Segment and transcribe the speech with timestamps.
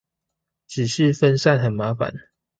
[0.65, 2.11] 只是分散很麻煩